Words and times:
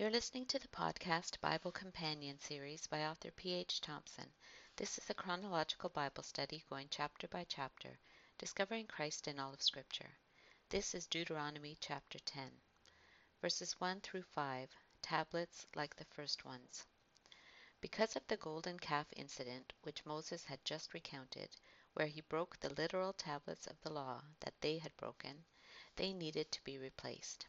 You're 0.00 0.08
listening 0.08 0.46
to 0.46 0.58
the 0.58 0.66
podcast 0.68 1.38
Bible 1.42 1.72
Companion 1.72 2.38
series 2.38 2.86
by 2.86 3.04
author 3.04 3.30
P.H. 3.32 3.82
Thompson. 3.82 4.32
This 4.76 4.96
is 4.96 5.10
a 5.10 5.14
chronological 5.14 5.90
Bible 5.90 6.22
study 6.22 6.64
going 6.70 6.86
chapter 6.88 7.28
by 7.28 7.44
chapter, 7.46 7.98
discovering 8.38 8.86
Christ 8.86 9.28
in 9.28 9.38
all 9.38 9.52
of 9.52 9.60
Scripture. 9.60 10.08
This 10.70 10.94
is 10.94 11.06
Deuteronomy 11.06 11.76
chapter 11.80 12.18
10, 12.18 12.50
verses 13.42 13.78
1 13.78 14.00
through 14.00 14.22
5, 14.22 14.70
tablets 15.02 15.66
like 15.74 15.94
the 15.96 16.06
first 16.06 16.46
ones. 16.46 16.86
Because 17.82 18.16
of 18.16 18.26
the 18.26 18.38
golden 18.38 18.78
calf 18.78 19.08
incident, 19.14 19.74
which 19.82 20.06
Moses 20.06 20.46
had 20.46 20.64
just 20.64 20.94
recounted, 20.94 21.50
where 21.92 22.06
he 22.06 22.22
broke 22.22 22.58
the 22.58 22.72
literal 22.72 23.12
tablets 23.12 23.66
of 23.66 23.78
the 23.82 23.92
law 23.92 24.22
that 24.40 24.54
they 24.62 24.78
had 24.78 24.96
broken, 24.96 25.44
they 25.96 26.14
needed 26.14 26.50
to 26.52 26.64
be 26.64 26.78
replaced. 26.78 27.44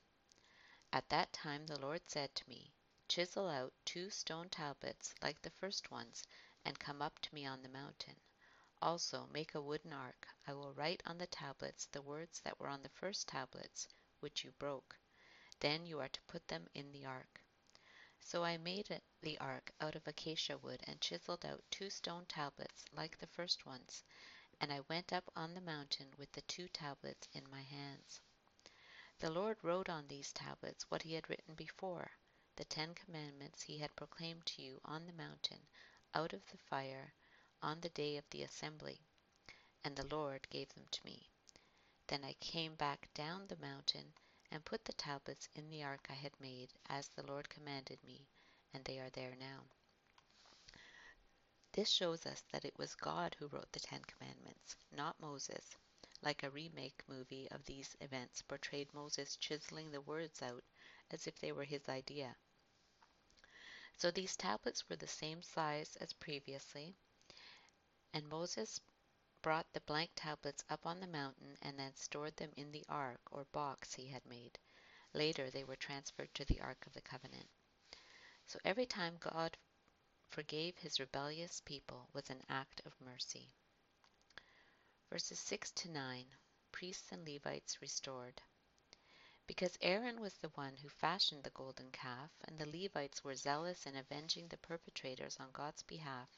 At 0.93 1.07
that 1.07 1.31
time 1.31 1.67
the 1.67 1.79
Lord 1.79 2.01
said 2.09 2.35
to 2.35 2.49
me, 2.49 2.73
Chisel 3.07 3.47
out 3.47 3.73
two 3.85 4.09
stone 4.09 4.49
tablets 4.49 5.15
like 5.21 5.41
the 5.41 5.49
first 5.49 5.89
ones, 5.89 6.27
and 6.65 6.77
come 6.77 7.01
up 7.01 7.19
to 7.19 7.33
me 7.33 7.45
on 7.45 7.61
the 7.61 7.69
mountain. 7.69 8.17
Also 8.81 9.25
make 9.27 9.55
a 9.55 9.61
wooden 9.61 9.93
ark. 9.93 10.27
I 10.45 10.53
will 10.53 10.73
write 10.73 11.01
on 11.05 11.17
the 11.17 11.27
tablets 11.27 11.85
the 11.85 12.01
words 12.01 12.41
that 12.41 12.59
were 12.59 12.67
on 12.67 12.81
the 12.83 12.89
first 12.89 13.29
tablets, 13.29 13.87
which 14.19 14.43
you 14.43 14.51
broke. 14.51 14.97
Then 15.61 15.85
you 15.85 15.99
are 16.01 16.09
to 16.09 16.21
put 16.23 16.49
them 16.49 16.67
in 16.73 16.91
the 16.91 17.05
ark. 17.05 17.41
So 18.19 18.43
I 18.43 18.57
made 18.57 19.01
the 19.21 19.37
ark 19.37 19.71
out 19.79 19.95
of 19.95 20.07
acacia 20.07 20.57
wood, 20.57 20.83
and 20.87 20.99
chiseled 20.99 21.45
out 21.45 21.63
two 21.71 21.89
stone 21.89 22.25
tablets 22.25 22.83
like 22.91 23.17
the 23.17 23.27
first 23.27 23.65
ones, 23.65 24.03
and 24.59 24.73
I 24.73 24.81
went 24.81 25.13
up 25.13 25.31
on 25.37 25.53
the 25.53 25.61
mountain 25.61 26.13
with 26.17 26.33
the 26.33 26.41
two 26.41 26.67
tablets 26.67 27.29
in 27.31 27.49
my 27.49 27.61
hands. 27.61 28.19
The 29.21 29.29
Lord 29.29 29.57
wrote 29.61 29.87
on 29.87 30.07
these 30.07 30.33
tablets 30.33 30.89
what 30.89 31.03
he 31.03 31.13
had 31.13 31.29
written 31.29 31.53
before, 31.53 32.09
the 32.55 32.65
Ten 32.65 32.95
Commandments 32.95 33.61
he 33.61 33.77
had 33.77 33.95
proclaimed 33.95 34.47
to 34.47 34.63
you 34.63 34.81
on 34.83 35.05
the 35.05 35.13
mountain 35.13 35.67
out 36.15 36.33
of 36.33 36.43
the 36.49 36.57
fire 36.57 37.13
on 37.61 37.81
the 37.81 37.89
day 37.89 38.17
of 38.17 38.27
the 38.31 38.41
assembly, 38.41 39.05
and 39.83 39.95
the 39.95 40.07
Lord 40.07 40.49
gave 40.49 40.73
them 40.73 40.87
to 40.89 41.05
me. 41.05 41.29
Then 42.07 42.23
I 42.23 42.33
came 42.39 42.73
back 42.73 43.13
down 43.13 43.45
the 43.45 43.57
mountain 43.57 44.15
and 44.49 44.65
put 44.65 44.85
the 44.85 44.93
tablets 44.93 45.47
in 45.53 45.69
the 45.69 45.83
ark 45.83 46.07
I 46.09 46.13
had 46.15 46.39
made, 46.39 46.73
as 46.89 47.07
the 47.09 47.21
Lord 47.27 47.47
commanded 47.47 48.03
me, 48.03 48.27
and 48.73 48.83
they 48.85 48.97
are 48.99 49.11
there 49.11 49.35
now. 49.35 49.65
This 51.73 51.91
shows 51.91 52.25
us 52.25 52.41
that 52.51 52.65
it 52.65 52.75
was 52.79 52.95
God 52.95 53.35
who 53.37 53.49
wrote 53.49 53.71
the 53.71 53.79
Ten 53.79 54.01
Commandments, 54.01 54.77
not 54.91 55.19
Moses 55.19 55.75
like 56.21 56.43
a 56.43 56.49
remake 56.49 57.01
movie 57.07 57.49
of 57.51 57.65
these 57.65 57.95
events 57.99 58.41
portrayed 58.43 58.93
Moses 58.93 59.37
chiseling 59.37 59.91
the 59.91 60.01
words 60.01 60.41
out 60.41 60.63
as 61.09 61.25
if 61.25 61.39
they 61.39 61.51
were 61.51 61.63
his 61.63 61.89
idea. 61.89 62.35
So 63.97 64.11
these 64.11 64.37
tablets 64.37 64.87
were 64.89 64.95
the 64.95 65.07
same 65.07 65.41
size 65.41 65.95
as 65.97 66.13
previously, 66.13 66.95
and 68.13 68.27
Moses 68.29 68.79
brought 69.41 69.71
the 69.73 69.81
blank 69.81 70.11
tablets 70.15 70.63
up 70.69 70.85
on 70.85 70.99
the 70.99 71.07
mountain 71.07 71.57
and 71.61 71.77
then 71.77 71.95
stored 71.95 72.35
them 72.37 72.51
in 72.55 72.71
the 72.71 72.85
ark 72.87 73.21
or 73.31 73.45
box 73.45 73.93
he 73.93 74.07
had 74.07 74.25
made. 74.25 74.59
Later 75.13 75.49
they 75.49 75.63
were 75.63 75.75
transferred 75.75 76.33
to 76.35 76.45
the 76.45 76.61
Ark 76.61 76.85
of 76.85 76.93
the 76.93 77.01
Covenant. 77.01 77.49
So 78.45 78.59
every 78.63 78.85
time 78.85 79.17
God 79.19 79.57
forgave 80.29 80.77
his 80.77 80.99
rebellious 80.99 81.61
people 81.61 82.07
was 82.13 82.29
an 82.29 82.43
act 82.49 82.81
of 82.85 82.93
mercy 83.01 83.53
verses 85.11 85.39
6 85.39 85.71
to 85.71 85.91
9 85.91 86.23
Priests 86.71 87.11
and 87.11 87.27
Levites 87.27 87.81
restored. 87.81 88.41
Because 89.45 89.77
Aaron 89.81 90.21
was 90.21 90.35
the 90.35 90.53
one 90.55 90.77
who 90.77 90.87
fashioned 90.87 91.43
the 91.43 91.49
golden 91.49 91.91
calf, 91.91 92.31
and 92.45 92.57
the 92.57 92.65
Levites 92.65 93.21
were 93.21 93.35
zealous 93.35 93.85
in 93.85 93.97
avenging 93.97 94.47
the 94.47 94.57
perpetrators 94.59 95.35
on 95.37 95.51
God's 95.51 95.83
behalf, 95.83 96.29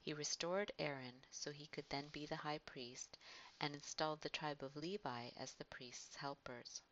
he 0.00 0.12
restored 0.12 0.70
Aaron 0.78 1.24
so 1.32 1.50
he 1.50 1.66
could 1.66 1.88
then 1.88 2.06
be 2.06 2.24
the 2.24 2.36
high 2.36 2.58
priest, 2.58 3.18
and 3.60 3.74
installed 3.74 4.20
the 4.20 4.28
tribe 4.28 4.62
of 4.62 4.76
Levi 4.76 5.30
as 5.36 5.54
the 5.54 5.64
priest's 5.64 6.14
helpers. 6.14 6.82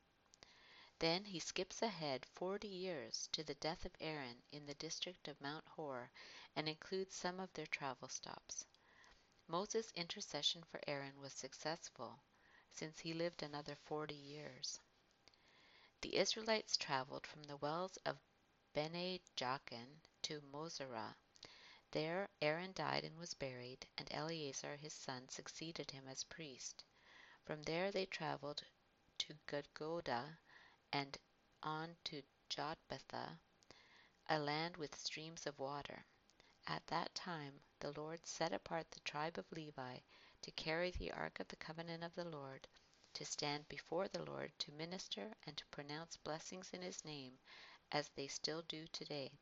Then 0.98 1.24
he 1.24 1.38
skips 1.38 1.82
ahead 1.82 2.26
forty 2.34 2.66
years 2.66 3.28
to 3.30 3.44
the 3.44 3.54
death 3.54 3.84
of 3.84 3.94
Aaron 4.00 4.42
in 4.50 4.66
the 4.66 4.74
district 4.74 5.28
of 5.28 5.40
Mount 5.40 5.68
Hor 5.68 6.10
and 6.56 6.68
includes 6.68 7.14
some 7.14 7.38
of 7.38 7.52
their 7.52 7.68
travel 7.68 8.08
stops. 8.08 8.66
Moses' 9.48 9.90
intercession 9.96 10.62
for 10.64 10.80
Aaron 10.86 11.20
was 11.20 11.32
successful, 11.32 12.22
since 12.70 13.00
he 13.00 13.12
lived 13.12 13.42
another 13.42 13.76
forty 13.76 14.14
years. 14.14 14.78
The 16.00 16.16
Israelites 16.16 16.76
traveled 16.76 17.26
from 17.26 17.42
the 17.44 17.56
wells 17.56 17.96
of 18.06 18.18
Bene 18.72 19.20
to 20.22 20.40
Moserah. 20.40 21.16
There 21.90 22.28
Aaron 22.40 22.72
died 22.72 23.04
and 23.04 23.18
was 23.18 23.34
buried, 23.34 23.86
and 23.98 24.08
Eleazar 24.10 24.76
his 24.76 24.94
son 24.94 25.28
succeeded 25.28 25.90
him 25.90 26.08
as 26.08 26.24
priest. 26.24 26.84
From 27.44 27.62
there 27.64 27.90
they 27.90 28.06
traveled 28.06 28.64
to 29.18 29.34
Gudgodah 29.46 30.38
and 30.92 31.18
on 31.62 31.96
to 32.04 32.22
Jotbathah, 32.48 33.38
a 34.28 34.38
land 34.38 34.76
with 34.76 34.98
streams 34.98 35.46
of 35.46 35.58
water. 35.58 36.06
At 36.66 36.86
that 36.86 37.14
time 37.14 37.60
the 37.80 37.90
Lord 37.90 38.24
set 38.24 38.52
apart 38.52 38.90
the 38.90 39.00
tribe 39.00 39.36
of 39.36 39.50
Levi 39.50 39.98
to 40.42 40.50
carry 40.52 40.92
the 40.92 41.10
ark 41.10 41.40
of 41.40 41.48
the 41.48 41.56
covenant 41.56 42.04
of 42.04 42.14
the 42.14 42.24
Lord, 42.24 42.68
to 43.14 43.24
stand 43.24 43.68
before 43.68 44.06
the 44.06 44.22
Lord 44.22 44.52
to 44.60 44.72
minister 44.72 45.34
and 45.46 45.56
to 45.56 45.66
pronounce 45.66 46.16
blessings 46.16 46.70
in 46.72 46.82
his 46.82 47.04
name, 47.04 47.38
as 47.90 48.08
they 48.10 48.28
still 48.28 48.62
do 48.62 48.86
today. 48.92 49.32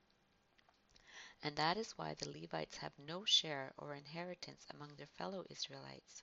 And 1.43 1.57
that 1.57 1.77
is 1.77 1.97
why 1.99 2.15
the 2.15 2.31
Levites 2.31 2.77
have 2.79 2.99
no 2.99 3.25
share 3.25 3.73
or 3.77 3.95
inheritance 3.95 4.67
among 4.71 4.97
their 4.97 5.07
fellow 5.07 5.45
Israelites. 5.51 6.23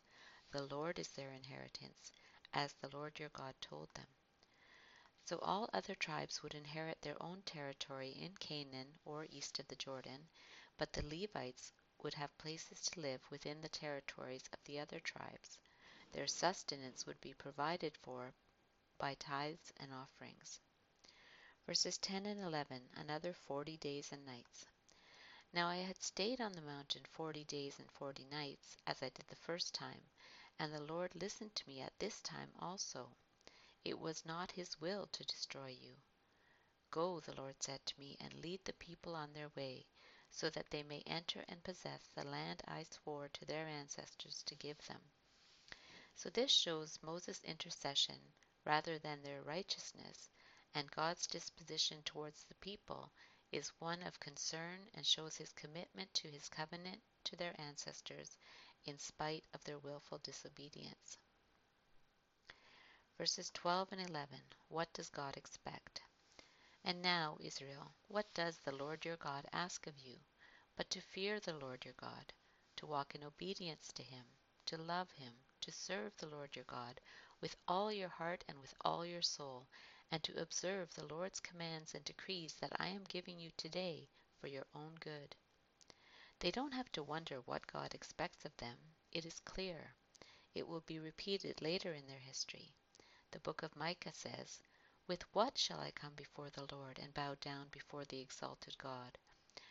The 0.52 0.64
Lord 0.64 1.00
is 1.00 1.10
their 1.10 1.32
inheritance, 1.32 2.12
as 2.54 2.74
the 2.74 2.90
Lord 2.90 3.20
your 3.20 3.30
God 3.30 3.54
told 3.62 3.90
them. 3.94 4.08
So 5.26 5.40
all 5.40 5.70
other 5.74 5.96
tribes 5.96 6.42
would 6.42 6.56
inherit 6.56 7.02
their 7.02 7.22
own 7.22 7.42
territory 7.44 8.10
in 8.10 8.36
Canaan 8.38 8.88
or 9.06 9.28
east 9.30 9.60
of 9.60 9.68
the 9.68 9.76
Jordan, 9.76 10.30
but 10.78 10.94
the 10.94 11.04
Levites 11.04 11.74
would 12.04 12.14
have 12.14 12.38
places 12.38 12.82
to 12.82 13.00
live 13.00 13.22
within 13.32 13.62
the 13.62 13.70
territories 13.70 14.48
of 14.54 14.64
the 14.66 14.80
other 14.80 15.00
tribes. 15.00 15.58
Their 16.12 16.28
sustenance 16.28 17.06
would 17.06 17.20
be 17.20 17.34
provided 17.34 17.98
for 17.98 18.34
by 18.98 19.16
tithes 19.16 19.74
and 19.78 19.94
offerings. 19.94 20.60
Verses 21.66 21.98
10 21.98 22.26
and 22.26 22.40
11 22.40 22.90
Another 22.96 23.34
forty 23.34 23.78
days 23.78 24.12
and 24.12 24.26
nights. 24.26 24.66
Now 25.54 25.68
I 25.68 25.78
had 25.78 26.02
stayed 26.02 26.40
on 26.42 26.54
the 26.54 26.62
mountain 26.62 27.04
forty 27.06 27.44
days 27.44 27.80
and 27.80 27.92
forty 27.92 28.26
nights, 28.26 28.78
as 28.86 29.02
I 29.02 29.10
did 29.10 29.28
the 29.28 29.36
first 29.36 29.74
time, 29.74 30.02
and 30.60 30.74
the 30.74 30.84
Lord 30.84 31.16
listened 31.16 31.56
to 31.56 31.68
me 31.68 31.82
at 31.82 31.98
this 32.00 32.22
time 32.22 32.52
also. 32.60 33.10
It 33.84 33.98
was 33.98 34.26
not 34.26 34.52
his 34.52 34.80
will 34.80 35.08
to 35.08 35.24
destroy 35.24 35.70
you. 35.70 35.96
Go, 36.92 37.20
the 37.20 37.36
Lord 37.36 37.56
said 37.62 37.86
to 37.86 38.00
me, 38.00 38.18
and 38.20 38.34
lead 38.34 38.64
the 38.66 38.74
people 38.74 39.16
on 39.16 39.34
their 39.34 39.50
way, 39.56 39.88
so 40.32 40.50
that 40.50 40.70
they 40.70 40.84
may 40.84 41.02
enter 41.06 41.44
and 41.48 41.64
possess 41.64 42.08
the 42.16 42.24
land 42.24 42.62
I 42.68 42.84
swore 42.84 43.30
to 43.30 43.46
their 43.46 43.68
ancestors 43.68 44.44
to 44.44 44.56
give 44.56 44.78
them. 44.88 45.02
So 46.16 46.30
this 46.30 46.52
shows 46.52 47.00
Moses' 47.02 47.44
intercession 47.44 48.20
rather 48.66 49.00
than 49.00 49.22
their 49.22 49.42
righteousness, 49.42 50.30
and 50.74 50.92
God's 50.92 51.28
disposition 51.28 52.04
towards 52.04 52.44
the 52.44 52.56
people 52.56 53.12
is 53.52 53.70
one 53.80 54.04
of 54.04 54.20
concern 54.20 54.90
and 54.94 55.06
shows 55.06 55.38
his 55.38 55.54
commitment 55.54 56.14
to 56.16 56.30
his 56.30 56.50
covenant 56.50 57.02
to 57.24 57.36
their 57.36 57.60
ancestors 57.60 58.38
in 58.86 58.98
spite 58.98 59.46
of 59.54 59.64
their 59.64 59.80
willful 59.80 60.18
disobedience. 60.20 61.18
Verses 63.18 63.50
12 63.54 63.94
and 63.94 64.02
11 64.10 64.40
What 64.68 64.92
does 64.94 65.10
God 65.10 65.38
expect? 65.38 66.02
And 66.88 67.02
now, 67.02 67.38
Israel, 67.42 67.92
what 68.08 68.34
does 68.34 68.60
the 68.60 68.72
Lord 68.72 69.04
your 69.04 69.18
God 69.18 69.46
ask 69.52 69.88
of 69.88 70.00
you, 70.00 70.20
but 70.78 70.90
to 70.92 71.02
fear 71.02 71.38
the 71.38 71.52
Lord 71.52 71.84
your 71.84 71.96
God, 72.00 72.32
to 72.78 72.86
walk 72.86 73.14
in 73.14 73.26
obedience 73.26 73.92
to 73.92 74.04
him, 74.04 74.24
to 74.68 74.78
love 74.78 75.12
him, 75.12 75.34
to 75.60 75.70
serve 75.70 76.16
the 76.16 76.28
Lord 76.28 76.56
your 76.56 76.64
God 76.64 77.02
with 77.42 77.58
all 77.68 77.92
your 77.92 78.08
heart 78.08 78.46
and 78.48 78.58
with 78.62 78.74
all 78.86 79.06
your 79.06 79.22
soul, 79.22 79.68
and 80.12 80.24
to 80.24 80.42
observe 80.42 80.94
the 80.94 81.06
Lord's 81.14 81.42
commands 81.42 81.94
and 81.94 82.06
decrees 82.06 82.54
that 82.62 82.72
I 82.80 82.88
am 82.88 83.04
giving 83.10 83.38
you 83.38 83.52
today 83.58 84.08
for 84.40 84.48
your 84.48 84.66
own 84.74 84.96
good. 85.02 85.36
They 86.40 86.52
don't 86.52 86.74
have 86.74 86.90
to 86.94 87.04
wonder 87.04 87.42
what 87.42 87.68
God 87.68 87.94
expects 87.94 88.46
of 88.46 88.56
them. 88.56 88.78
It 89.12 89.26
is 89.26 89.42
clear. 89.42 89.94
It 90.56 90.66
will 90.66 90.84
be 90.88 91.00
repeated 91.00 91.62
later 91.62 91.92
in 91.92 92.08
their 92.08 92.18
history. 92.18 92.72
The 93.32 93.42
book 93.42 93.62
of 93.62 93.76
Micah 93.76 94.14
says, 94.14 94.62
with 95.08 95.24
what 95.34 95.58
shall 95.58 95.80
I 95.80 95.92
come 95.92 96.14
before 96.16 96.50
the 96.50 96.68
Lord 96.76 97.00
and 97.00 97.14
bow 97.14 97.36
down 97.40 97.70
before 97.72 98.04
the 98.04 98.20
exalted 98.20 98.78
God? 98.78 99.18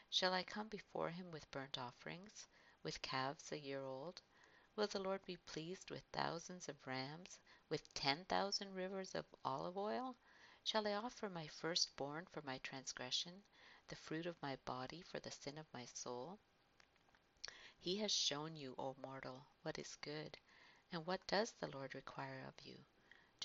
Shall 0.09 0.33
I 0.33 0.43
come 0.43 0.69
before 0.69 1.11
him 1.11 1.31
with 1.31 1.51
burnt 1.51 1.77
offerings, 1.77 2.47
with 2.83 3.03
calves 3.03 3.53
a 3.53 3.59
year 3.59 3.83
old? 3.83 4.23
Will 4.77 4.87
the 4.87 4.99
Lord 4.99 5.23
be 5.27 5.37
pleased 5.37 5.91
with 5.91 6.05
thousands 6.11 6.71
of 6.71 6.87
rams, 6.87 7.39
with 7.69 7.93
ten 7.93 8.25
thousand 8.25 8.75
rivers 8.75 9.15
of 9.15 9.27
olive 9.45 9.77
oil? 9.77 10.17
Shall 10.65 10.87
I 10.89 10.95
offer 10.95 11.29
my 11.29 11.47
firstborn 11.49 12.27
for 12.33 12.41
my 12.41 12.57
transgression, 12.59 13.43
the 13.89 13.97
fruit 13.97 14.25
of 14.25 14.41
my 14.41 14.57
body 14.65 15.03
for 15.03 15.21
the 15.21 15.31
sin 15.31 15.59
of 15.59 15.67
my 15.75 15.85
soul? 15.85 16.39
He 17.79 17.99
has 17.99 18.11
shown 18.11 18.57
you, 18.57 18.75
O 18.79 18.97
mortal, 19.03 19.47
what 19.61 19.79
is 19.79 19.97
good. 19.97 20.39
And 20.91 21.07
what 21.07 21.27
does 21.27 21.53
the 21.61 21.69
Lord 21.69 21.95
require 21.95 22.43
of 22.49 22.55
you? 22.65 22.79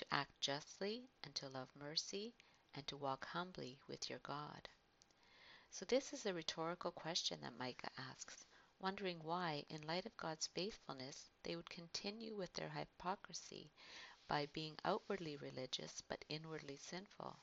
To 0.02 0.14
act 0.14 0.40
justly, 0.40 1.08
and 1.22 1.32
to 1.36 1.48
love 1.48 1.68
mercy, 1.76 2.34
and 2.74 2.84
to 2.88 2.96
walk 2.96 3.24
humbly 3.24 3.78
with 3.86 4.10
your 4.10 4.18
God. 4.18 4.68
So, 5.70 5.84
this 5.84 6.12
is 6.12 6.26
a 6.26 6.34
rhetorical 6.34 6.90
question 6.90 7.40
that 7.42 7.56
Micah 7.56 7.92
asks, 7.96 8.44
wondering 8.80 9.22
why, 9.22 9.64
in 9.68 9.86
light 9.86 10.04
of 10.04 10.16
God's 10.16 10.48
faithfulness, 10.48 11.30
they 11.44 11.54
would 11.54 11.70
continue 11.70 12.34
with 12.34 12.52
their 12.54 12.70
hypocrisy 12.70 13.70
by 14.26 14.46
being 14.46 14.76
outwardly 14.84 15.36
religious 15.36 16.02
but 16.08 16.24
inwardly 16.28 16.78
sinful. 16.78 17.36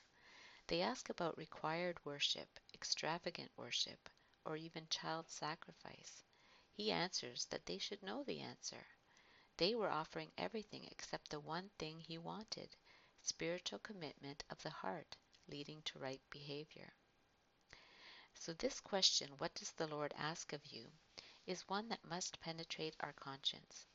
They 0.68 0.82
ask 0.82 1.08
about 1.08 1.38
required 1.38 2.04
worship, 2.04 2.60
extravagant 2.74 3.52
worship, 3.56 4.10
or 4.44 4.58
even 4.58 4.90
child 4.90 5.30
sacrifice. 5.30 6.26
He 6.74 6.92
answers 6.92 7.46
that 7.46 7.66
they 7.66 7.78
should 7.78 8.04
know 8.04 8.24
the 8.26 8.42
answer. 8.42 8.86
They 9.60 9.76
were 9.76 9.92
offering 9.92 10.32
everything 10.38 10.86
except 10.86 11.30
the 11.30 11.40
one 11.42 11.70
thing 11.78 12.00
he 12.00 12.18
wanted 12.18 12.78
spiritual 13.22 13.80
commitment 13.80 14.42
of 14.50 14.64
the 14.64 14.70
heart, 14.70 15.18
leading 15.50 15.82
to 15.82 16.00
right 16.00 16.22
behavior. 16.30 16.94
So, 18.36 18.54
this 18.54 18.80
question, 18.80 19.38
What 19.38 19.54
does 19.56 19.72
the 19.72 19.88
Lord 19.88 20.14
ask 20.16 20.54
of 20.54 20.66
you? 20.66 20.90
is 21.46 21.68
one 21.68 21.90
that 21.90 22.06
must 22.06 22.40
penetrate 22.40 22.96
our 23.02 23.12
conscience. 23.12 23.86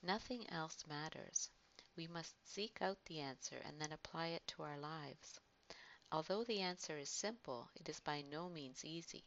Nothing 0.00 0.48
else 0.48 0.86
matters. 0.86 1.50
We 1.96 2.06
must 2.06 2.34
seek 2.48 2.80
out 2.80 3.04
the 3.04 3.20
answer 3.20 3.58
and 3.58 3.78
then 3.78 3.92
apply 3.92 4.28
it 4.28 4.46
to 4.48 4.62
our 4.62 4.78
lives. 4.78 5.38
Although 6.10 6.44
the 6.44 6.62
answer 6.62 6.96
is 6.96 7.10
simple, 7.10 7.68
it 7.74 7.90
is 7.90 8.00
by 8.00 8.22
no 8.22 8.48
means 8.48 8.86
easy, 8.86 9.26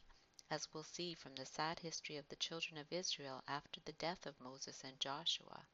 as 0.49 0.67
we'll 0.73 0.83
see 0.83 1.13
from 1.13 1.35
the 1.35 1.45
sad 1.45 1.77
history 1.77 2.17
of 2.17 2.27
the 2.29 2.35
children 2.35 2.79
of 2.79 2.91
Israel 2.91 3.43
after 3.47 3.79
the 3.81 3.93
death 3.93 4.25
of 4.25 4.39
Moses 4.39 4.83
and 4.83 4.99
Joshua, 4.99 5.67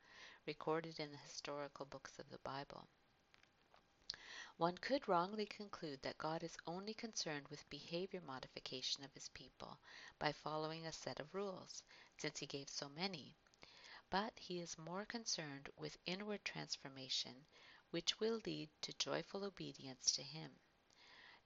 recorded 0.46 1.00
in 1.00 1.12
the 1.12 1.18
historical 1.18 1.86
books 1.86 2.18
of 2.20 2.30
the 2.30 2.40
Bible. 2.40 2.88
One 4.58 4.78
could 4.78 5.08
wrongly 5.08 5.46
conclude 5.46 6.02
that 6.02 6.18
God 6.18 6.44
is 6.44 6.58
only 6.68 6.94
concerned 6.94 7.48
with 7.48 7.70
behavior 7.70 8.20
modification 8.20 9.04
of 9.04 9.14
his 9.14 9.30
people 9.30 9.80
by 10.18 10.34
following 10.34 10.86
a 10.86 10.92
set 10.92 11.20
of 11.20 11.34
rules, 11.34 11.84
since 12.18 12.40
he 12.40 12.46
gave 12.46 12.70
so 12.70 12.90
many. 12.90 13.36
But 14.10 14.38
he 14.38 14.60
is 14.60 14.78
more 14.78 15.06
concerned 15.06 15.70
with 15.78 15.98
inward 16.06 16.44
transformation, 16.44 17.46
which 17.92 18.20
will 18.20 18.42
lead 18.46 18.70
to 18.82 18.94
joyful 18.94 19.46
obedience 19.46 20.12
to 20.12 20.24
him. 20.24 20.52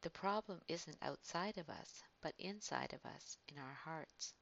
The 0.01 0.09
problem 0.09 0.61
isn't 0.67 0.97
outside 1.03 1.57
of 1.57 1.69
us, 1.69 2.01
but 2.19 2.33
inside 2.39 2.93
of 2.93 3.05
us, 3.05 3.37
in 3.47 3.59
our 3.59 3.73
hearts. 3.73 4.33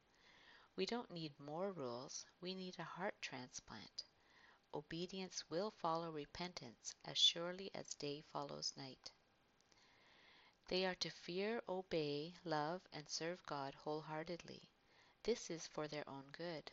We 0.76 0.86
don't 0.86 1.12
need 1.12 1.38
more 1.40 1.74
rules, 1.74 2.26
we 2.40 2.56
need 2.56 2.80
a 2.80 2.84
heart 2.84 3.16
transplant 3.22 4.06
obedience 4.74 5.44
will 5.50 5.72
follow 5.72 6.10
repentance 6.10 6.96
as 7.06 7.18
surely 7.18 7.70
as 7.76 7.94
day 7.96 8.22
follows 8.32 8.74
night. 8.78 9.12
They 10.68 10.86
are 10.86 10.96
to 10.96 11.10
fear, 11.10 11.62
obey, 11.68 12.34
love, 12.46 12.82
and 12.94 13.10
serve 13.10 13.46
God 13.46 13.76
wholeheartedly. 13.76 14.70
This 15.24 15.50
is 15.50 15.68
for 15.68 15.88
their 15.88 16.08
own 16.08 16.32
good. 16.32 16.72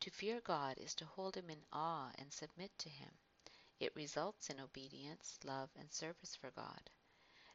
To 0.00 0.10
fear 0.10 0.40
God 0.40 0.78
is 0.78 0.94
to 0.94 1.04
hold 1.04 1.36
Him 1.36 1.50
in 1.50 1.64
awe 1.72 2.12
and 2.14 2.32
submit 2.32 2.70
to 2.78 2.88
Him. 2.88 3.10
It 3.80 3.96
results 3.96 4.50
in 4.50 4.60
obedience, 4.60 5.38
love, 5.42 5.70
and 5.76 5.92
service 5.92 6.36
for 6.36 6.50
God. 6.52 6.90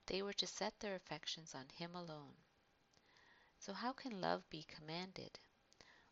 They 0.07 0.21
were 0.21 0.33
to 0.33 0.47
set 0.47 0.77
their 0.79 0.95
affections 0.95 1.55
on 1.55 1.69
Him 1.69 1.95
alone. 1.95 2.35
So, 3.59 3.71
how 3.71 3.93
can 3.93 4.19
love 4.19 4.49
be 4.49 4.63
commanded? 4.63 5.39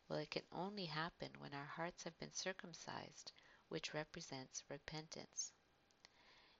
Well, 0.08 0.18
it 0.18 0.30
can 0.30 0.44
only 0.50 0.86
happen 0.86 1.30
when 1.38 1.52
our 1.52 1.66
hearts 1.66 2.04
have 2.04 2.18
been 2.18 2.32
circumcised 2.32 3.32
which 3.72 3.94
represents 3.94 4.62
repentance. 4.68 5.50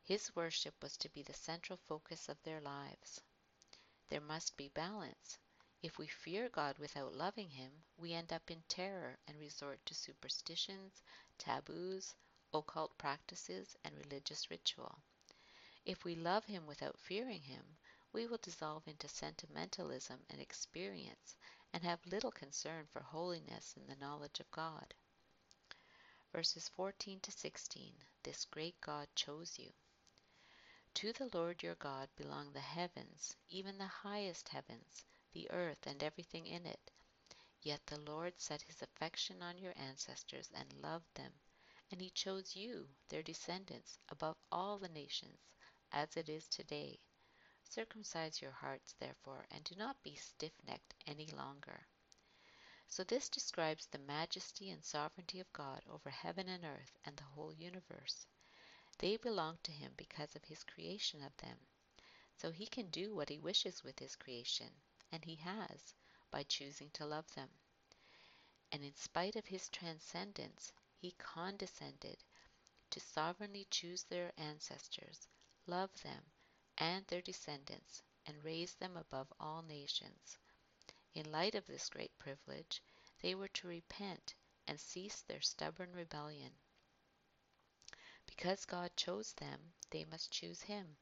His 0.03 0.35
worship 0.35 0.83
was 0.83 0.97
to 0.97 1.11
be 1.11 1.23
the 1.23 1.35
central 1.35 1.79
focus 1.87 2.31
of 2.31 2.43
their 2.43 2.63
lives. 2.63 3.21
There 4.09 4.23
must 4.23 4.57
be 4.57 4.71
balance. 4.71 5.37
If 5.83 5.99
we 5.99 6.07
fear 6.07 6.49
God 6.49 6.79
without 6.79 7.15
loving 7.15 7.51
Him, 7.51 7.71
we 7.99 8.15
end 8.15 8.33
up 8.33 8.51
in 8.51 8.63
terror 8.67 9.19
and 9.29 9.39
resort 9.39 9.85
to 9.85 9.95
superstitions, 9.95 11.03
taboos, 11.37 12.15
occult 12.55 12.97
practices, 12.97 13.77
and 13.85 13.95
religious 13.99 14.51
ritual. 14.51 14.99
If 15.85 16.05
we 16.05 16.15
love 16.15 16.47
Him 16.47 16.67
without 16.67 16.99
fearing 16.99 17.43
Him, 17.43 17.77
we 18.15 18.27
will 18.27 18.39
dissolve 18.39 18.89
into 18.89 19.07
sentimentalism 19.07 20.19
and 20.31 20.41
experience 20.41 21.37
and 21.75 21.83
have 21.83 22.07
little 22.07 22.33
concern 22.33 22.87
for 22.91 23.03
holiness 23.03 23.75
and 23.77 23.87
the 23.87 24.03
knowledge 24.03 24.41
of 24.41 24.51
God 24.51 24.95
verses 26.33 26.69
14 26.77 27.21
to 27.21 27.31
16, 27.31 27.93
this 28.23 28.47
great 28.47 28.81
God 28.81 29.07
chose 29.15 29.59
you. 29.59 29.71
To 30.95 31.13
the 31.13 31.29
Lord 31.35 31.63
your 31.63 31.75
God 31.75 32.09
belong 32.17 32.53
the 32.53 32.61
heavens, 32.61 33.37
even 33.51 33.77
the 33.77 33.87
highest 33.87 34.49
heavens, 34.49 35.05
the 35.35 35.51
earth 35.51 35.87
and 35.87 36.03
everything 36.03 36.47
in 36.47 36.65
it. 36.65 36.91
Yet 37.61 37.85
the 37.87 38.01
Lord 38.01 38.41
set 38.41 38.63
his 38.63 38.81
affection 38.81 39.43
on 39.43 39.59
your 39.59 39.75
ancestors 39.77 40.51
and 40.55 40.73
loved 40.83 41.15
them, 41.15 41.33
and 41.91 42.01
he 42.01 42.11
chose 42.11 42.57
you, 42.57 42.89
their 43.11 43.23
descendants, 43.23 43.99
above 44.09 44.37
all 44.51 44.79
the 44.79 44.89
nations, 44.89 45.39
as 45.93 46.17
it 46.17 46.31
is 46.31 46.49
today. 46.49 46.99
Circumcise 47.63 48.41
your 48.41 48.53
hearts, 48.53 48.95
therefore, 48.99 49.47
and 49.51 49.65
do 49.65 49.75
not 49.77 50.03
be 50.03 50.15
stiff 50.15 50.53
necked 50.67 50.95
any 51.07 51.27
longer. 51.27 51.87
So 52.95 53.05
this 53.05 53.31
describes 53.31 53.87
the 53.87 53.99
majesty 54.01 54.69
and 54.69 54.85
sovereignty 54.85 55.41
of 55.41 55.51
God 55.55 55.81
over 55.91 56.11
heaven 56.11 56.47
and 56.47 56.63
earth 56.63 56.99
and 57.07 57.17
the 57.17 57.25
whole 57.25 57.55
universe. 57.55 58.27
They 58.99 59.17
belong 59.17 59.57
to 59.63 59.73
him 59.73 59.95
because 59.97 60.37
of 60.37 60.45
his 60.45 60.63
creation 60.63 61.23
of 61.23 61.35
them. 61.39 61.57
So 62.37 62.51
he 62.51 62.67
can 62.67 62.91
do 62.91 63.15
what 63.15 63.31
he 63.31 63.39
wishes 63.39 63.83
with 63.83 63.99
his 63.99 64.15
creation, 64.15 64.69
and 65.11 65.25
he 65.25 65.37
has, 65.37 65.95
by 66.31 66.43
choosing 66.43 66.91
to 66.91 67.07
love 67.07 67.25
them. 67.35 67.49
And 68.73 68.85
in 68.85 68.95
spite 68.95 69.37
of 69.37 69.47
his 69.47 69.71
transcendence, 69.71 70.71
he 71.01 71.13
condescended 71.13 72.19
to 72.91 73.01
sovereignly 73.01 73.67
choose 73.71 74.03
their 74.03 74.33
ancestors, 74.37 75.29
love 75.67 76.03
them 76.03 76.23
and 76.77 77.07
their 77.07 77.23
descendants, 77.23 78.03
and 78.27 78.45
raise 78.45 78.75
them 78.75 78.99
above 78.99 79.33
all 79.41 79.63
nations. 79.63 80.37
In 81.15 81.31
light 81.31 81.55
of 81.55 81.67
this 81.67 81.91
great 81.91 82.19
privilege, 82.19 82.83
they 83.23 83.37
were 83.37 83.49
to 83.49 83.69
repent 83.69 84.35
and 84.67 84.81
cease 84.81 85.23
their 85.23 85.41
stubborn 85.41 85.93
rebellion. 85.93 86.51
Because 88.27 88.65
God 88.65 88.91
chose 88.97 89.33
them, 89.35 89.73
they 89.91 90.05
must 90.05 90.33
choose 90.33 90.63
Him. 90.63 90.97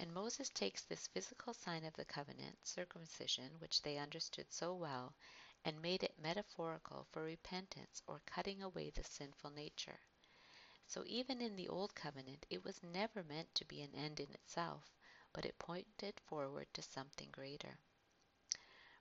And 0.00 0.12
Moses 0.12 0.48
takes 0.50 0.82
this 0.82 1.06
physical 1.06 1.54
sign 1.54 1.84
of 1.84 1.94
the 1.94 2.04
covenant, 2.04 2.58
circumcision, 2.66 3.60
which 3.60 3.82
they 3.82 3.98
understood 3.98 4.52
so 4.52 4.74
well, 4.74 5.14
and 5.64 5.80
made 5.80 6.02
it 6.02 6.18
metaphorical 6.18 7.06
for 7.12 7.22
repentance 7.22 8.02
or 8.08 8.20
cutting 8.26 8.62
away 8.62 8.90
the 8.90 9.04
sinful 9.04 9.50
nature. 9.50 10.00
So 10.88 11.04
even 11.06 11.40
in 11.40 11.54
the 11.54 11.68
Old 11.68 11.94
Covenant, 11.94 12.46
it 12.50 12.64
was 12.64 12.82
never 12.82 13.22
meant 13.22 13.54
to 13.54 13.64
be 13.64 13.80
an 13.80 13.94
end 13.94 14.18
in 14.18 14.30
itself, 14.32 14.92
but 15.32 15.44
it 15.44 15.58
pointed 15.58 16.20
forward 16.26 16.66
to 16.74 16.82
something 16.82 17.30
greater 17.30 17.78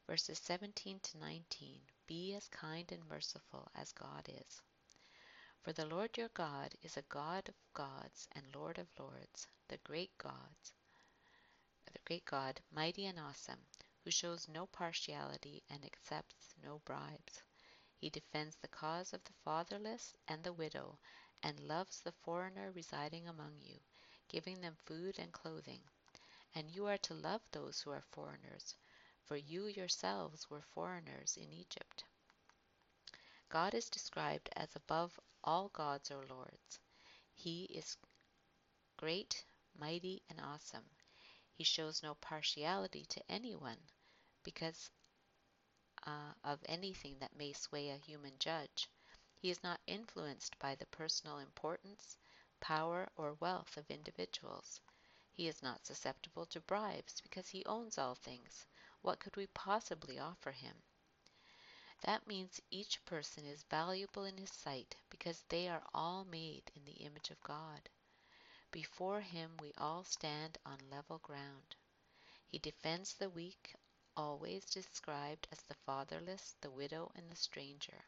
verses 0.07 0.37
17 0.37 0.99
to 0.99 1.17
19 1.17 1.81
Be 2.07 2.35
as 2.35 2.47
kind 2.49 2.91
and 2.91 3.07
merciful 3.09 3.71
as 3.75 3.91
God 3.91 4.29
is. 4.29 4.61
For 5.61 5.73
the 5.73 5.87
Lord 5.87 6.17
your 6.17 6.29
God 6.29 6.75
is 6.83 6.97
a 6.97 7.01
God 7.09 7.49
of 7.49 7.55
gods 7.73 8.27
and 8.33 8.55
Lord 8.55 8.77
of 8.77 8.87
lords, 8.99 9.47
the 9.67 9.77
great 9.77 10.15
God, 10.19 10.55
the 11.91 11.99
great 12.05 12.25
God, 12.25 12.61
mighty 12.71 13.07
and 13.07 13.19
awesome, 13.19 13.65
who 14.03 14.11
shows 14.11 14.47
no 14.47 14.67
partiality 14.67 15.63
and 15.69 15.83
accepts 15.83 16.53
no 16.63 16.81
bribes. 16.85 17.41
He 17.97 18.11
defends 18.11 18.55
the 18.57 18.67
cause 18.67 19.13
of 19.13 19.23
the 19.23 19.33
fatherless 19.43 20.13
and 20.27 20.43
the 20.43 20.53
widow, 20.53 20.99
and 21.41 21.59
loves 21.59 22.01
the 22.01 22.11
foreigner 22.11 22.71
residing 22.71 23.27
among 23.27 23.53
you, 23.61 23.79
giving 24.27 24.61
them 24.61 24.77
food 24.85 25.17
and 25.17 25.31
clothing. 25.31 25.81
And 26.53 26.69
you 26.69 26.85
are 26.85 26.99
to 26.99 27.13
love 27.15 27.41
those 27.51 27.81
who 27.81 27.89
are 27.89 28.03
foreigners, 28.11 28.75
for 29.25 29.35
you 29.35 29.67
yourselves 29.67 30.49
were 30.49 30.61
foreigners 30.61 31.37
in 31.37 31.51
Egypt. 31.51 32.03
God 33.49 33.73
is 33.73 33.89
described 33.89 34.49
as 34.55 34.75
above 34.75 35.19
all 35.43 35.69
gods 35.69 36.11
or 36.11 36.25
lords. 36.25 36.79
He 37.33 37.65
is 37.65 37.97
great, 38.97 39.45
mighty, 39.77 40.21
and 40.29 40.39
awesome. 40.39 40.85
He 41.51 41.63
shows 41.63 42.03
no 42.03 42.15
partiality 42.15 43.05
to 43.05 43.31
anyone 43.31 43.79
because 44.43 44.91
uh, 46.05 46.33
of 46.43 46.59
anything 46.65 47.17
that 47.19 47.35
may 47.35 47.51
sway 47.53 47.89
a 47.89 47.97
human 47.97 48.37
judge. 48.39 48.87
He 49.35 49.49
is 49.49 49.63
not 49.63 49.79
influenced 49.87 50.57
by 50.59 50.75
the 50.75 50.85
personal 50.87 51.39
importance, 51.39 52.17
power, 52.59 53.09
or 53.15 53.33
wealth 53.39 53.77
of 53.77 53.89
individuals. 53.89 54.79
He 55.31 55.47
is 55.47 55.63
not 55.63 55.85
susceptible 55.85 56.45
to 56.47 56.61
bribes 56.61 57.21
because 57.21 57.49
he 57.49 57.65
owns 57.65 57.97
all 57.97 58.15
things. 58.15 58.65
What 59.05 59.19
could 59.19 59.35
we 59.35 59.45
possibly 59.45 60.17
offer 60.17 60.51
him? 60.51 60.81
That 62.01 62.25
means 62.25 62.59
each 62.71 63.05
person 63.05 63.45
is 63.45 63.61
valuable 63.69 64.25
in 64.25 64.35
his 64.35 64.49
sight 64.51 64.95
because 65.11 65.43
they 65.47 65.67
are 65.67 65.83
all 65.93 66.25
made 66.25 66.71
in 66.73 66.85
the 66.85 67.03
image 67.05 67.29
of 67.29 67.39
God. 67.43 67.87
Before 68.71 69.21
him 69.21 69.57
we 69.57 69.73
all 69.77 70.03
stand 70.03 70.57
on 70.65 70.89
level 70.89 71.19
ground. 71.19 71.75
He 72.47 72.57
defends 72.57 73.13
the 73.13 73.29
weak, 73.29 73.75
always 74.17 74.65
described 74.65 75.47
as 75.51 75.61
the 75.61 75.75
fatherless, 75.85 76.55
the 76.61 76.71
widow, 76.71 77.11
and 77.13 77.29
the 77.29 77.35
stranger. 77.35 78.05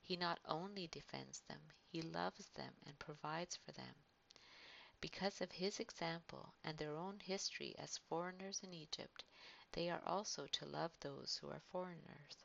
He 0.00 0.16
not 0.16 0.40
only 0.44 0.88
defends 0.88 1.38
them, 1.42 1.60
he 1.86 2.02
loves 2.02 2.48
them 2.56 2.74
and 2.84 2.98
provides 2.98 3.54
for 3.54 3.70
them. 3.70 3.94
Because 5.00 5.40
of 5.40 5.52
his 5.52 5.78
example 5.78 6.52
and 6.64 6.76
their 6.78 6.96
own 6.96 7.20
history 7.20 7.76
as 7.78 7.98
foreigners 8.08 8.60
in 8.64 8.74
Egypt, 8.74 9.22
they 9.72 9.90
are 9.90 10.02
also 10.06 10.46
to 10.46 10.64
love 10.64 10.92
those 11.00 11.36
who 11.36 11.50
are 11.50 11.60
foreigners. 11.70 12.44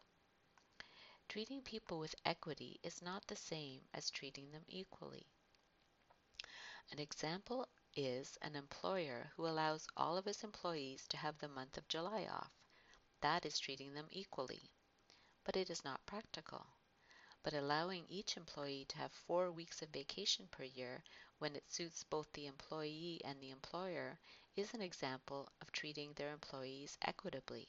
Treating 1.28 1.62
people 1.62 2.00
with 2.00 2.16
equity 2.26 2.80
is 2.84 3.02
not 3.02 3.26
the 3.28 3.36
same 3.36 3.82
as 3.94 4.10
treating 4.10 4.52
them 4.52 4.66
equally. 4.68 5.26
An 6.92 7.00
example 7.00 7.70
is 7.96 8.38
an 8.42 8.56
employer 8.56 9.32
who 9.36 9.48
allows 9.48 9.88
all 9.96 10.18
of 10.18 10.26
his 10.26 10.44
employees 10.44 11.08
to 11.08 11.18
have 11.18 11.38
the 11.38 11.48
month 11.48 11.78
of 11.78 11.88
July 11.88 12.26
off. 12.26 12.52
That 13.22 13.46
is 13.46 13.60
treating 13.60 13.94
them 13.94 14.08
equally. 14.12 14.72
But 15.46 15.56
it 15.56 15.70
is 15.70 15.86
not 15.86 16.06
practical. 16.06 16.68
But 17.44 17.54
allowing 17.54 18.06
each 18.10 18.36
employee 18.36 18.86
to 18.90 18.98
have 18.98 19.14
four 19.14 19.52
weeks 19.52 19.82
of 19.82 19.90
vacation 19.90 20.48
per 20.52 20.64
year 20.64 21.04
when 21.42 21.56
it 21.56 21.72
suits 21.72 22.04
both 22.04 22.32
the 22.34 22.46
employee 22.46 23.20
and 23.26 23.42
the 23.42 23.50
employer 23.50 24.20
is 24.56 24.76
an 24.76 24.82
example 24.82 25.50
of 25.60 25.72
treating 25.72 26.14
their 26.14 26.32
employees 26.32 27.00
equitably. 27.02 27.68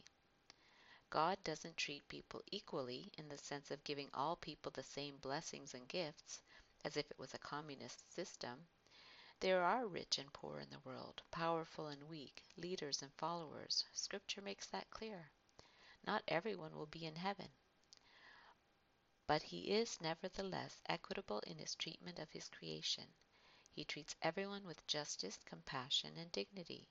God 1.08 1.42
doesn't 1.42 1.78
treat 1.78 2.06
people 2.06 2.42
equally 2.50 3.10
in 3.16 3.30
the 3.30 3.38
sense 3.38 3.70
of 3.70 3.82
giving 3.82 4.10
all 4.12 4.36
people 4.36 4.70
the 4.70 4.82
same 4.82 5.16
blessings 5.16 5.72
and 5.72 5.88
gifts, 5.88 6.42
as 6.84 6.98
if 6.98 7.10
it 7.10 7.18
was 7.18 7.32
a 7.32 7.38
communist 7.38 8.12
system. 8.14 8.66
There 9.40 9.62
are 9.62 9.86
rich 9.86 10.18
and 10.18 10.30
poor 10.34 10.58
in 10.58 10.68
the 10.68 10.80
world, 10.80 11.22
powerful 11.30 11.86
and 11.86 12.10
weak, 12.10 12.42
leaders 12.58 13.00
and 13.00 13.12
followers. 13.14 13.86
Scripture 13.94 14.42
makes 14.42 14.66
that 14.66 14.90
clear. 14.90 15.30
Not 16.06 16.22
everyone 16.28 16.76
will 16.76 16.84
be 16.84 17.06
in 17.06 17.16
heaven. 17.16 17.48
But 19.26 19.42
he 19.42 19.70
is 19.70 19.98
nevertheless 20.02 20.82
equitable 20.90 21.40
in 21.46 21.56
his 21.56 21.74
treatment 21.74 22.18
of 22.18 22.28
his 22.32 22.50
creation. 22.50 23.06
He 23.74 23.84
treats 23.84 24.14
everyone 24.20 24.64
with 24.66 24.86
justice, 24.86 25.38
compassion, 25.46 26.16
and 26.18 26.30
dignity. 26.30 26.88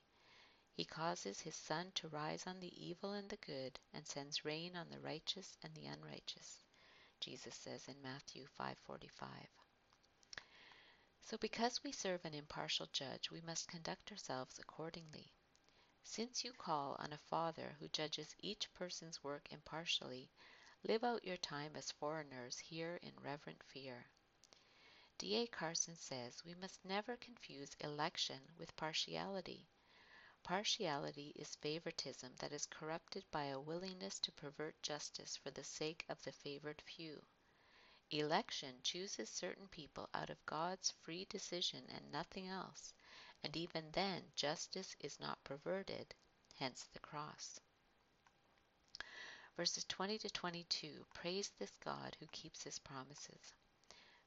He 0.72 0.84
causes 0.84 1.40
his 1.40 1.54
sun 1.54 1.92
to 1.92 2.08
rise 2.08 2.46
on 2.46 2.58
the 2.58 2.84
evil 2.84 3.12
and 3.12 3.28
the 3.28 3.36
good, 3.36 3.78
and 3.92 4.06
sends 4.06 4.44
rain 4.44 4.74
on 4.74 4.90
the 4.90 4.98
righteous 4.98 5.56
and 5.62 5.74
the 5.74 5.86
unrighteous. 5.86 6.64
Jesus 7.20 7.54
says 7.54 7.86
in 7.86 8.02
Matthew 8.02 8.46
5:45. 8.58 9.48
So 11.20 11.38
because 11.38 11.84
we 11.84 11.92
serve 11.92 12.24
an 12.24 12.34
impartial 12.34 12.88
judge, 12.92 13.30
we 13.30 13.40
must 13.40 13.68
conduct 13.68 14.10
ourselves 14.10 14.58
accordingly. 14.58 15.32
Since 16.02 16.42
you 16.42 16.52
call 16.52 16.96
on 16.98 17.12
a 17.12 17.18
Father 17.18 17.76
who 17.78 17.88
judges 17.88 18.34
each 18.40 18.72
person's 18.74 19.22
work 19.22 19.52
impartially, 19.52 20.32
live 20.82 21.04
out 21.04 21.24
your 21.24 21.36
time 21.36 21.76
as 21.76 21.92
foreigners 21.92 22.58
here 22.58 22.98
in 23.02 23.12
reverent 23.20 23.62
fear. 23.62 24.10
D.A. 25.22 25.46
Carson 25.46 25.94
says 25.94 26.44
we 26.44 26.52
must 26.54 26.84
never 26.84 27.16
confuse 27.16 27.76
election 27.78 28.40
with 28.58 28.74
partiality. 28.74 29.68
Partiality 30.42 31.32
is 31.36 31.54
favoritism 31.54 32.34
that 32.40 32.50
is 32.50 32.66
corrupted 32.66 33.24
by 33.30 33.44
a 33.44 33.60
willingness 33.60 34.18
to 34.18 34.32
pervert 34.32 34.82
justice 34.82 35.36
for 35.36 35.52
the 35.52 35.62
sake 35.62 36.04
of 36.08 36.20
the 36.22 36.32
favored 36.32 36.82
few. 36.82 37.24
Election 38.10 38.80
chooses 38.82 39.30
certain 39.30 39.68
people 39.68 40.08
out 40.12 40.28
of 40.28 40.44
God's 40.44 40.90
free 40.90 41.24
decision 41.26 41.86
and 41.88 42.10
nothing 42.10 42.48
else, 42.48 42.92
and 43.44 43.56
even 43.56 43.92
then 43.92 44.32
justice 44.34 44.96
is 44.98 45.20
not 45.20 45.44
perverted, 45.44 46.16
hence 46.56 46.88
the 46.92 46.98
cross. 46.98 47.60
Verses 49.56 49.84
20 49.84 50.18
to 50.18 50.30
22 50.30 51.06
Praise 51.14 51.52
this 51.60 51.76
God 51.76 52.16
who 52.18 52.26
keeps 52.32 52.64
his 52.64 52.80
promises. 52.80 53.54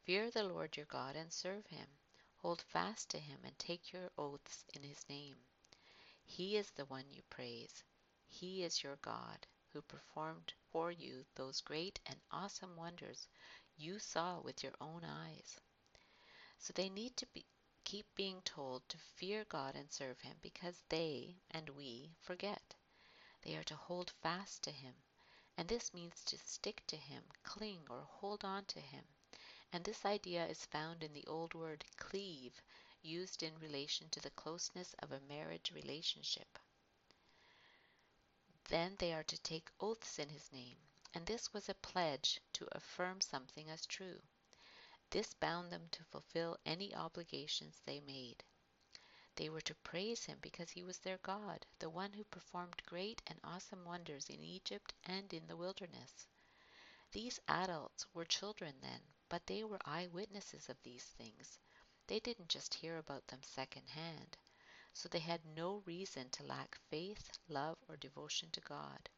Fear 0.05 0.29
the 0.29 0.43
Lord 0.43 0.77
your 0.77 0.85
God 0.85 1.15
and 1.15 1.33
serve 1.33 1.65
him. 1.65 1.87
Hold 2.35 2.61
fast 2.61 3.09
to 3.09 3.17
him 3.17 3.39
and 3.43 3.57
take 3.57 3.91
your 3.91 4.11
oaths 4.19 4.63
in 4.75 4.83
his 4.83 5.03
name. 5.09 5.35
He 6.23 6.57
is 6.57 6.69
the 6.69 6.85
one 6.85 7.09
you 7.09 7.23
praise. 7.23 7.83
He 8.27 8.63
is 8.63 8.83
your 8.83 8.97
God, 8.97 9.47
who 9.73 9.81
performed 9.81 10.53
for 10.69 10.91
you 10.91 11.25
those 11.33 11.59
great 11.59 11.99
and 12.05 12.21
awesome 12.29 12.75
wonders 12.75 13.27
you 13.77 13.97
saw 13.97 14.39
with 14.41 14.61
your 14.63 14.75
own 14.79 15.03
eyes. 15.03 15.59
So 16.59 16.71
they 16.71 16.89
need 16.89 17.17
to 17.17 17.25
be, 17.33 17.43
keep 17.83 18.05
being 18.13 18.43
told 18.43 18.87
to 18.89 18.99
fear 19.15 19.43
God 19.45 19.73
and 19.73 19.91
serve 19.91 20.21
him 20.21 20.37
because 20.39 20.83
they 20.87 21.35
and 21.49 21.67
we 21.71 22.13
forget. 22.21 22.75
They 23.41 23.55
are 23.55 23.63
to 23.63 23.75
hold 23.75 24.11
fast 24.21 24.61
to 24.65 24.71
him, 24.71 24.93
and 25.57 25.67
this 25.67 25.95
means 25.95 26.23
to 26.25 26.37
stick 26.37 26.83
to 26.85 26.95
him, 26.95 27.23
cling, 27.41 27.87
or 27.89 28.01
hold 28.01 28.45
on 28.45 28.65
to 28.65 28.79
him 28.79 29.05
and 29.75 29.83
this 29.83 30.05
idea 30.05 30.47
is 30.47 30.65
found 30.65 31.03
in 31.03 31.11
the 31.11 31.27
old 31.27 31.53
word 31.53 31.83
cleave, 31.97 32.61
used 33.01 33.43
in 33.43 33.51
relation 33.59 34.07
to 34.09 34.21
the 34.21 34.29
closeness 34.29 34.95
of 34.99 35.11
a 35.11 35.19
marriage 35.27 35.69
relationship. 35.75 36.57
Then 38.69 38.95
they 38.99 39.11
are 39.11 39.25
to 39.25 39.37
take 39.37 39.67
oaths 39.81 40.17
in 40.17 40.29
his 40.29 40.49
name, 40.53 40.77
and 41.13 41.25
this 41.25 41.51
was 41.51 41.67
a 41.67 41.73
pledge 41.73 42.39
to 42.53 42.69
affirm 42.71 43.19
something 43.19 43.69
as 43.69 43.85
true. 43.85 44.21
This 45.09 45.33
bound 45.33 45.73
them 45.73 45.89
to 45.91 46.05
fulfill 46.05 46.57
any 46.65 46.95
obligations 46.95 47.81
they 47.83 47.99
made. 47.99 48.45
They 49.35 49.49
were 49.49 49.59
to 49.59 49.75
praise 49.75 50.23
him 50.23 50.37
because 50.41 50.71
he 50.71 50.85
was 50.85 50.99
their 50.99 51.17
God, 51.17 51.65
the 51.79 51.89
one 51.89 52.13
who 52.13 52.23
performed 52.23 52.81
great 52.85 53.21
and 53.27 53.41
awesome 53.43 53.83
wonders 53.83 54.29
in 54.29 54.41
Egypt 54.41 54.93
and 55.03 55.33
in 55.33 55.47
the 55.47 55.57
wilderness. 55.57 56.27
These 57.11 57.41
adults 57.49 58.05
were 58.13 58.23
children 58.23 58.75
then, 58.81 59.01
but 59.29 59.45
they 59.47 59.63
were 59.63 59.79
eyewitnesses 59.85 60.69
of 60.69 60.81
these 60.83 61.03
things. 61.03 61.59
They 62.07 62.19
didn't 62.19 62.49
just 62.49 62.73
hear 62.73 62.97
about 62.97 63.27
them 63.27 63.41
second 63.41 63.89
hand. 63.89 64.37
So 64.93 65.09
they 65.09 65.19
had 65.19 65.41
no 65.45 65.83
reason 65.85 66.29
to 66.31 66.43
lack 66.43 66.77
faith, 66.89 67.31
love, 67.49 67.77
or 67.89 67.97
devotion 67.97 68.49
to 68.51 68.61
God. 68.61 69.09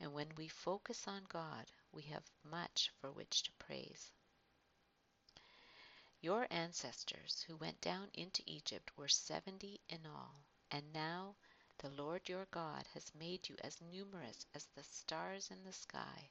And 0.00 0.12
when 0.12 0.28
we 0.36 0.48
focus 0.48 1.08
on 1.08 1.24
God, 1.28 1.66
we 1.92 2.02
have 2.02 2.30
much 2.44 2.92
for 3.00 3.10
which 3.10 3.42
to 3.42 3.52
praise. 3.58 4.12
Your 6.20 6.46
ancestors 6.50 7.44
who 7.46 7.56
went 7.56 7.80
down 7.80 8.08
into 8.14 8.42
Egypt 8.46 8.90
were 8.96 9.08
seventy 9.08 9.80
in 9.88 10.06
all, 10.06 10.44
and 10.70 10.92
now 10.92 11.34
the 11.78 11.90
Lord 11.90 12.28
your 12.28 12.46
God 12.50 12.86
has 12.94 13.14
made 13.14 13.48
you 13.48 13.56
as 13.62 13.80
numerous 13.80 14.46
as 14.54 14.66
the 14.74 14.82
stars 14.82 15.50
in 15.50 15.62
the 15.64 15.72
sky. 15.72 16.30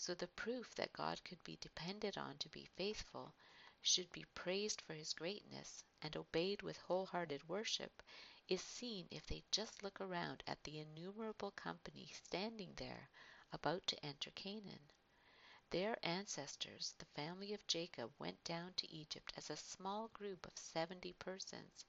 So 0.00 0.14
the 0.14 0.28
proof 0.28 0.76
that 0.76 0.92
God 0.92 1.24
could 1.24 1.42
be 1.42 1.56
depended 1.56 2.16
on 2.16 2.38
to 2.38 2.48
be 2.48 2.66
faithful 2.76 3.34
should 3.82 4.10
be 4.12 4.24
praised 4.34 4.80
for 4.80 4.94
his 4.94 5.12
greatness 5.12 5.82
and 6.00 6.16
obeyed 6.16 6.62
with 6.62 6.76
wholehearted 6.78 7.48
worship 7.48 8.02
is 8.48 8.62
seen 8.62 9.08
if 9.10 9.26
they 9.26 9.42
just 9.50 9.82
look 9.82 10.00
around 10.00 10.44
at 10.46 10.62
the 10.62 10.78
innumerable 10.78 11.50
company 11.50 12.12
standing 12.14 12.72
there 12.76 13.10
about 13.52 13.86
to 13.88 14.06
enter 14.06 14.30
Canaan. 14.30 14.78
Their 15.70 15.98
ancestors, 16.06 16.94
the 16.98 17.04
family 17.06 17.52
of 17.52 17.66
Jacob, 17.66 18.12
went 18.20 18.42
down 18.44 18.74
to 18.74 18.90
Egypt 18.90 19.32
as 19.36 19.50
a 19.50 19.56
small 19.56 20.08
group 20.14 20.46
of 20.46 20.56
seventy 20.56 21.12
persons. 21.14 21.84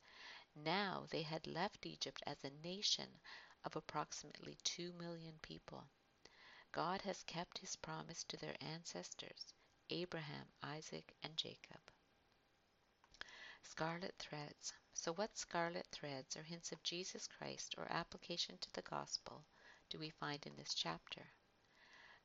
Now 0.56 1.06
they 1.12 1.22
had 1.22 1.46
left 1.46 1.86
Egypt 1.86 2.24
as 2.26 2.44
a 2.44 2.50
nation 2.68 3.20
of 3.64 3.76
approximately 3.76 4.58
two 4.64 4.94
million 4.94 5.38
people. 5.44 5.86
God 6.72 7.02
has 7.02 7.24
kept 7.24 7.58
his 7.58 7.76
promise 7.76 8.24
to 8.26 8.38
their 8.38 8.56
ancestors, 8.62 9.54
Abraham, 9.90 10.48
Isaac, 10.62 11.16
and 11.24 11.36
Jacob. 11.36 11.82
Scarlet 13.64 14.16
threads. 14.20 14.74
So, 14.94 15.14
what 15.14 15.38
scarlet 15.38 15.88
threads 15.92 16.38
or 16.38 16.44
hints 16.44 16.72
of 16.72 16.84
Jesus 16.84 17.28
Christ 17.28 17.76
or 17.78 17.92
application 17.92 18.58
to 18.60 18.74
the 18.74 18.84
gospel 18.84 19.46
do 19.90 19.98
we 19.98 20.12
find 20.12 20.46
in 20.46 20.56
this 20.56 20.76
chapter? 20.76 21.32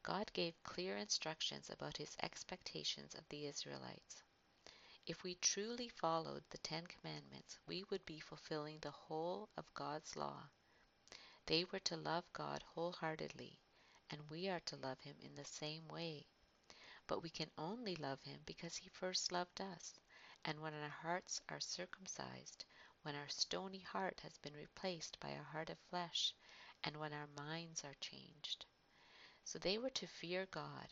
God 0.02 0.30
gave 0.34 0.62
clear 0.62 0.98
instructions 0.98 1.70
about 1.70 1.96
his 1.96 2.14
expectations 2.22 3.14
of 3.14 3.26
the 3.30 3.46
Israelites. 3.46 4.22
If 5.06 5.22
we 5.22 5.36
truly 5.36 5.88
followed 5.88 6.44
the 6.50 6.58
Ten 6.58 6.86
Commandments, 6.86 7.58
we 7.66 7.84
would 7.84 8.04
be 8.04 8.20
fulfilling 8.20 8.80
the 8.80 8.90
whole 8.90 9.48
of 9.56 9.72
God's 9.72 10.16
law. 10.16 10.50
They 11.46 11.64
were 11.64 11.80
to 11.80 11.96
love 11.96 12.30
God 12.34 12.62
wholeheartedly, 12.74 13.60
and 14.10 14.30
we 14.30 14.48
are 14.48 14.60
to 14.60 14.76
love 14.76 15.00
him 15.00 15.16
in 15.20 15.34
the 15.34 15.44
same 15.44 15.86
way. 15.88 16.26
But 17.06 17.22
we 17.22 17.30
can 17.30 17.50
only 17.58 17.96
love 17.96 18.22
him 18.22 18.40
because 18.46 18.76
he 18.76 18.88
first 18.88 19.32
loved 19.32 19.60
us, 19.60 19.98
and 20.44 20.60
when 20.60 20.74
our 20.74 20.88
hearts 20.88 21.40
are 21.48 21.60
circumcised, 21.60 22.64
when 23.02 23.14
our 23.14 23.28
stony 23.28 23.80
heart 23.80 24.20
has 24.20 24.38
been 24.38 24.54
replaced 24.54 25.20
by 25.20 25.30
a 25.30 25.42
heart 25.42 25.70
of 25.70 25.78
flesh, 25.90 26.34
and 26.82 26.96
when 26.96 27.12
our 27.12 27.28
minds 27.36 27.84
are 27.84 27.94
changed. 28.00 28.66
So 29.44 29.58
they 29.58 29.78
were 29.78 29.90
to 29.90 30.06
fear 30.06 30.46
God. 30.50 30.88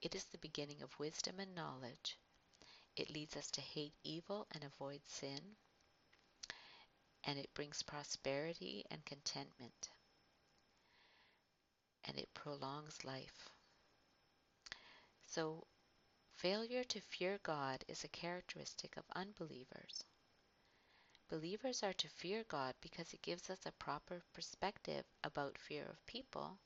It 0.00 0.14
is 0.14 0.24
the 0.24 0.38
beginning 0.38 0.82
of 0.82 0.98
wisdom 0.98 1.40
and 1.40 1.54
knowledge. 1.54 2.16
It 2.96 3.10
leads 3.10 3.36
us 3.36 3.50
to 3.52 3.60
hate 3.60 3.94
evil 4.04 4.46
and 4.52 4.62
avoid 4.62 5.00
sin. 5.06 5.56
And 7.24 7.38
it 7.38 7.52
brings 7.54 7.82
prosperity 7.82 8.84
and 8.90 9.04
contentment. 9.04 9.90
And 12.08 12.18
it 12.18 12.34
prolongs 12.34 13.04
life. 13.04 13.48
So, 15.26 15.66
failure 16.32 16.82
to 16.82 17.00
fear 17.00 17.38
God 17.44 17.84
is 17.86 18.02
a 18.02 18.08
characteristic 18.08 18.96
of 18.96 19.04
unbelievers. 19.14 20.02
Believers 21.28 21.82
are 21.82 21.92
to 21.92 22.08
fear 22.08 22.44
God 22.48 22.74
because 22.80 23.12
it 23.12 23.20
gives 23.20 23.50
us 23.50 23.66
a 23.66 23.72
proper 23.72 24.22
perspective 24.32 25.04
about 25.22 25.58
fear 25.58 25.84
of 25.84 26.06
people, 26.06 26.58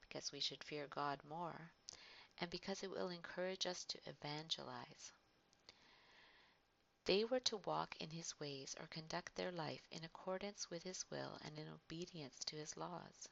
because 0.00 0.32
we 0.32 0.40
should 0.40 0.64
fear 0.64 0.88
God 0.88 1.20
more, 1.28 1.70
and 2.38 2.50
because 2.50 2.82
it 2.82 2.90
will 2.90 3.10
encourage 3.10 3.66
us 3.66 3.84
to 3.84 3.98
evangelize. 4.06 5.12
They 7.04 7.24
were 7.24 7.40
to 7.40 7.58
walk 7.58 7.94
in 8.00 8.10
His 8.10 8.38
ways 8.40 8.74
or 8.80 8.88
conduct 8.88 9.36
their 9.36 9.52
life 9.52 9.86
in 9.92 10.04
accordance 10.04 10.68
with 10.68 10.82
His 10.82 11.04
will 11.10 11.38
and 11.44 11.56
in 11.56 11.68
obedience 11.68 12.42
to 12.46 12.56
His 12.56 12.76
laws. 12.76 13.28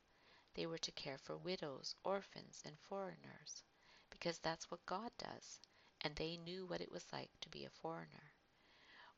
They 0.58 0.66
were 0.66 0.78
to 0.78 0.90
care 0.90 1.18
for 1.18 1.36
widows, 1.36 1.94
orphans, 2.02 2.62
and 2.64 2.76
foreigners, 2.80 3.62
because 4.10 4.40
that's 4.40 4.68
what 4.72 4.84
God 4.86 5.12
does, 5.16 5.60
and 6.00 6.16
they 6.16 6.36
knew 6.36 6.66
what 6.66 6.80
it 6.80 6.90
was 6.90 7.12
like 7.12 7.30
to 7.42 7.48
be 7.48 7.64
a 7.64 7.70
foreigner. 7.70 8.32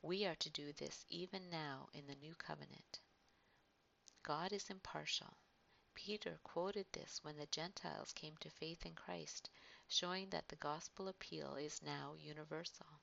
We 0.02 0.26
are 0.26 0.34
to 0.34 0.50
do 0.50 0.74
this 0.74 1.06
even 1.08 1.48
now 1.48 1.88
in 1.94 2.06
the 2.06 2.14
new 2.16 2.34
covenant. 2.34 3.00
God 4.22 4.52
is 4.52 4.68
impartial. 4.68 5.38
Peter 5.94 6.38
quoted 6.44 6.84
this 6.92 7.24
when 7.24 7.38
the 7.38 7.46
Gentiles 7.46 8.12
came 8.12 8.36
to 8.40 8.50
faith 8.50 8.84
in 8.84 8.94
Christ, 8.94 9.48
showing 9.88 10.28
that 10.28 10.48
the 10.50 10.56
gospel 10.56 11.08
appeal 11.08 11.54
is 11.54 11.80
now 11.80 12.16
universal. 12.18 13.00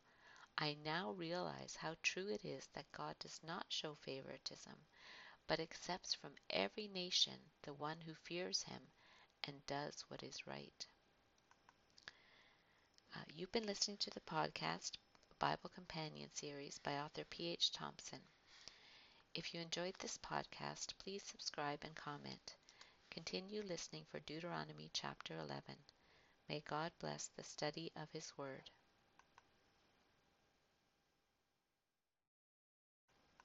I 0.60 0.78
now 0.86 1.10
realize 1.14 1.76
how 1.76 1.96
true 2.04 2.28
it 2.28 2.46
is 2.46 2.68
that 2.74 2.92
God 2.92 3.18
does 3.18 3.40
not 3.42 3.66
show 3.70 3.96
favoritism, 3.96 4.76
but 5.48 5.60
accepts 5.60 6.14
from 6.14 6.32
every 6.50 6.88
nation 6.88 7.40
the 7.64 7.74
one 7.74 8.02
who 8.02 8.14
fears 8.14 8.64
him 8.64 8.82
and 9.46 9.66
does 9.66 10.04
what 10.10 10.22
is 10.22 10.46
right. 10.46 10.86
Uh, 13.16 13.20
you've 13.34 13.52
been 13.52 13.66
listening 13.66 13.98
to 13.98 14.10
the 14.10 14.20
podcast 14.22 14.92
Bible 15.40 15.70
Companion 15.74 16.30
series 16.34 16.80
by 16.80 16.98
author 16.98 17.24
P.H. 17.30 17.72
Thompson. 17.72 18.20
If 19.34 19.54
you 19.54 19.62
enjoyed 19.62 19.96
this 20.00 20.18
podcast, 20.18 20.98
please 20.98 21.24
subscribe 21.24 21.80
and 21.84 21.96
comment. 21.96 22.56
Continue 23.12 23.62
listening 23.62 24.06
for 24.12 24.20
Deuteronomy 24.20 24.90
chapter 24.94 25.36
11. 25.38 25.62
May 26.50 26.62
God 26.62 26.92
bless 27.00 27.28
the 27.28 27.44
study 27.44 27.92
of 27.96 28.10
His 28.12 28.36
Word. 28.38 28.72